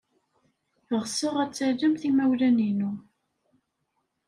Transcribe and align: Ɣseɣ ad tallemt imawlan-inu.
Ɣseɣ 1.01 1.35
ad 1.43 1.51
tallemt 1.57 2.03
imawlan-inu. 2.09 2.91